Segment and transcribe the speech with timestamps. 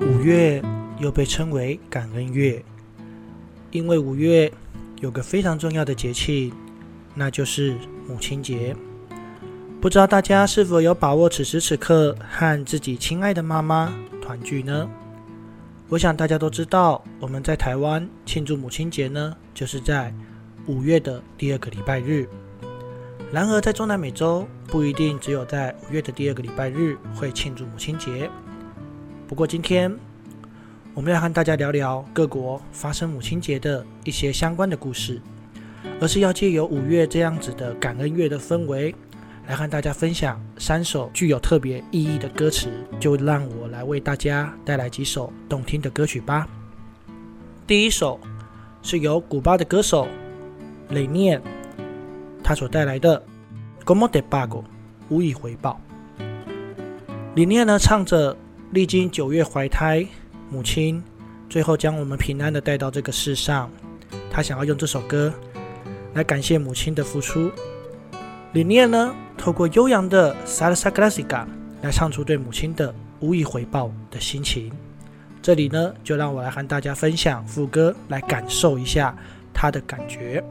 [0.00, 0.62] 五月
[0.98, 2.62] 又被称为感恩月，
[3.70, 4.52] 因为五月
[5.00, 6.52] 有个非常重要的节气，
[7.14, 7.76] 那就是
[8.08, 8.74] 母亲节。
[9.80, 14.88] 不知道大家是否有把握此时此刻和自己亲爱的妈妈团聚呢？
[15.88, 20.12] 我想大家都知道，我们在台湾庆祝母亲节呢，就是在
[20.66, 22.28] 五月的第二个礼拜日。
[23.36, 28.30] 然而，在中南美洲不一定只有在五月的第二个礼拜日会庆祝母亲节。
[29.28, 29.94] 不过，今天
[30.94, 35.20] 我们要和大家聊聊各国发生母亲节的一些相关的故事，
[36.00, 38.94] 而是要借由五月这样子的感恩月的氛围，
[39.46, 42.70] 来和大家分享三首具有特别意义的歌词。
[42.98, 46.48] 就让我来为大家带来几首动听的歌曲吧。
[47.66, 48.18] 第一首
[48.80, 50.08] 是由古巴的歌手
[50.88, 51.38] 雷念。
[52.46, 53.20] 他所带来的
[53.84, 54.62] 《“gomo de Pago》
[55.08, 55.80] 无以回报。
[57.34, 58.36] 里面呢唱着
[58.70, 60.06] 历经九月怀胎，
[60.48, 61.02] 母亲
[61.50, 63.68] 最后将我们平安的带到这个世上。
[64.30, 65.34] 他想要用这首歌
[66.14, 67.50] 来感谢母亲的付出。
[68.52, 71.26] 里面呢透过悠扬的《Salsa Clásica》
[71.82, 74.70] 来唱出对母亲的无以回报的心情。
[75.42, 79.12] 这里呢就让我来和大家分享副歌，来感受一下
[79.52, 80.44] 他的感觉。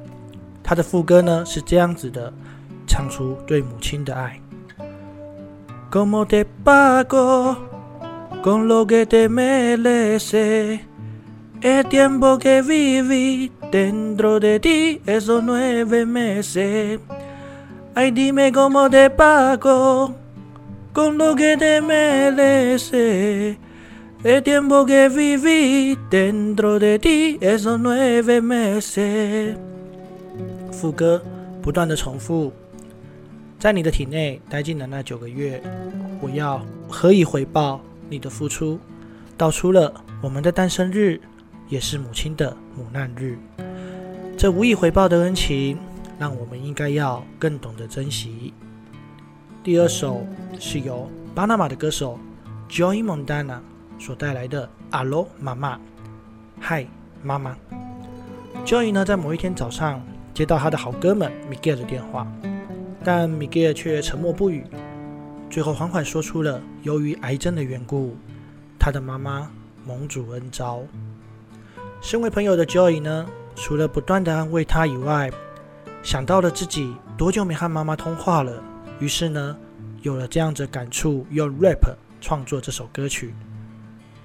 [0.67, 2.33] 他的副歌呢是这样子的，
[2.88, 4.41] 唱出对母亲的爱。
[5.91, 7.55] Como te pago
[8.41, 10.80] con lo que te mereces,
[11.61, 16.99] el tiempo que viví dentro de ti esos nueve meses.
[17.93, 20.16] Ay, dime cómo te pago
[20.93, 23.59] con lo que te merece,
[24.23, 29.55] el tiempo que viví dentro de ti esos nueve meses.
[30.86, 31.19] 副歌
[31.64, 32.53] 不断的重复，
[33.58, 35.59] 在你的体内待进了那九个月，
[36.21, 38.80] 我要何以回报你的付出？
[39.36, 41.20] 道出了我们的诞生日
[41.67, 43.36] 也是母亲的母难日，
[44.37, 45.76] 这无以回报的恩情，
[46.20, 48.54] 让我们应该要更懂得珍惜。
[49.64, 50.23] 第二首
[50.59, 52.20] 是由巴拿马的歌手
[52.70, 53.58] Joy Montana
[53.98, 55.77] 所带来的《阿罗妈妈》，
[56.59, 56.86] 嗨，
[57.23, 57.58] 妈妈。
[58.67, 59.99] Joy 呢，在某一天早上。
[60.35, 62.27] 接到他的好哥们 Miguel 的电话，
[63.05, 64.65] 但 Miguel 却沉默不语，
[65.49, 68.17] 最后缓缓说出了由于癌症的缘故，
[68.77, 69.49] 他的妈妈
[69.85, 70.81] 蒙主恩召。
[72.01, 73.25] 身为朋友的 Joy 呢，
[73.55, 75.31] 除了不断的安慰他以外，
[76.03, 78.61] 想到了自己多久没和妈妈通话了，
[78.99, 79.55] 于是呢，
[80.02, 83.33] 有了这样子感触，用 rap 创作这首歌曲。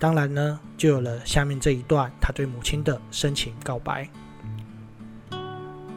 [0.01, 4.09] 当然呢，就有了下面这一段他对母亲的深情告白。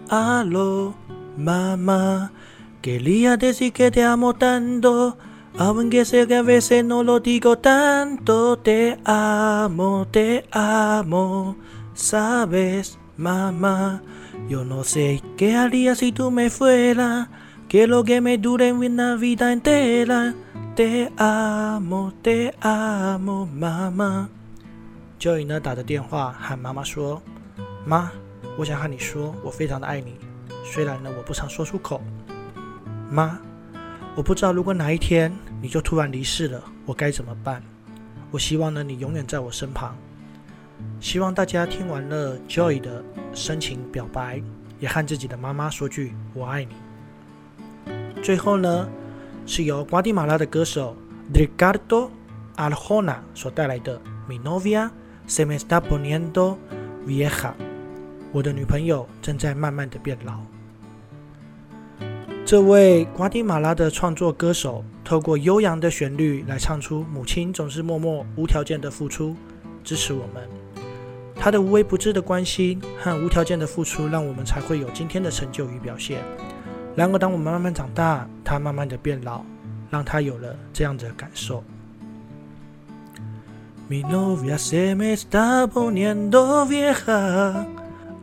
[0.08, 0.94] Aló,
[1.36, 2.32] mamá,
[2.80, 5.18] quería decir que te amo tanto,
[5.58, 8.58] aunque sé que a veces no lo digo tanto.
[8.58, 11.56] Te amo, te amo,
[11.94, 14.02] sabes, mamá.
[14.48, 17.28] Yo no sé qué haría si tú me fueras,
[17.68, 20.34] que lo que me dure en una vida entera.
[20.74, 24.30] Te amo, te amo, mamá.
[25.18, 27.20] Joy 呢打的电话和妈妈说：“
[27.84, 28.12] 妈。”
[28.57, 30.15] 我想和你说，我非常的爱你。
[30.63, 32.01] 虽然呢，我不常说出口。
[33.09, 33.39] 妈，
[34.15, 35.31] 我不知道如果哪一天
[35.61, 37.63] 你就突然离世了，我该怎么办？
[38.31, 39.95] 我希望呢，你永远在我身旁。
[40.99, 43.03] 希望大家听完了 Joy 的
[43.33, 44.41] 深情表白，
[44.79, 46.73] 也和自己的妈妈说句我爱你。
[48.21, 48.87] 最后呢，
[49.45, 50.95] 是由瓜地马拉的歌手
[51.33, 52.09] Ricardo
[52.55, 53.99] Arjona 所带来的
[54.29, 54.89] Mi novia
[55.27, 56.57] se me está poniendo
[57.05, 57.53] vieja。
[58.33, 60.39] 我的女朋友正在慢慢的变老。
[62.43, 69.35] 这位瓜地马拉的创作歌手，透过悠扬的旋律来唱出母亲总是默默无条件的付出，
[69.83, 70.49] 支持我们。
[71.35, 76.23] 他的无微不至的关心和无条件的付出，让我们才会有今天的成就与表现。
[76.95, 79.43] 然而，当我们慢慢长大，他慢慢的变老，
[79.91, 81.63] 让他有了这样的感受。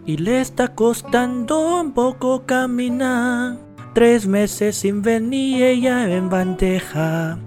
[0.06, 3.58] Y le está costando un poco caminar.
[3.94, 7.38] Tres meses sin venir ella en bandeja.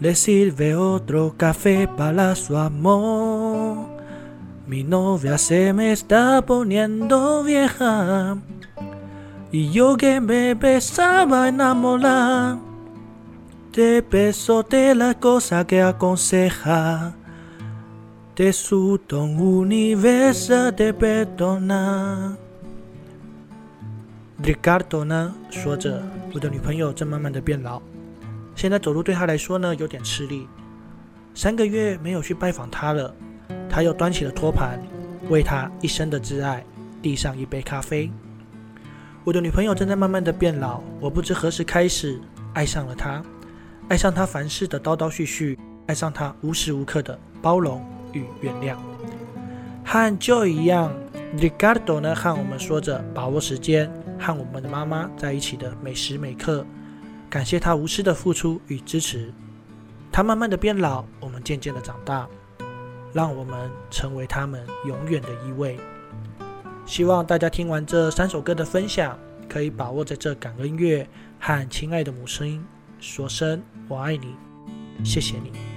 [0.00, 3.88] Le sirve otro café para su amor.
[4.66, 8.36] Mi novia se me está poniendo vieja.
[9.50, 12.58] Y yo que me besaba enamorar.
[13.72, 17.14] Te beso de la cosa que aconseja.
[18.34, 22.34] Te su don universo de perdona。
[24.42, 26.02] Ricardo 呢说着，
[26.32, 27.82] 我的女朋友正慢慢的变老，
[28.56, 30.48] 现在走路对她来说呢有点吃力。
[31.34, 33.14] 三个月没有去拜访她了，
[33.68, 34.80] 他又端起了托盘，
[35.28, 36.64] 为他一生的挚爱
[37.02, 38.10] 递上一杯咖啡。
[39.24, 42.18] 我的女朋友正在慢慢的变老，我不知何时开始
[42.54, 43.22] 爱上了她，
[43.88, 48.76] 爱上她凡事的叨叨絮絮，爱上她无时无刻的包容与原谅。
[49.84, 50.92] 和 Joy 一样
[51.36, 56.64] ，Ricardo 呢和我们说着把握时间，和我们的妈妈在一起的每时每刻，
[57.28, 59.32] 感谢她无私的付出与支持。
[60.12, 62.28] 他慢慢的变老，我们渐渐的长大，
[63.14, 65.76] 让我们成为他们永远的依偎。
[66.84, 69.18] 希望大家听完这三首歌的分享，
[69.48, 71.08] 可以把握在这感恩月，
[71.40, 72.62] 和亲爱的母亲
[73.00, 74.34] 说声我爱你，
[75.02, 75.71] 谢谢你。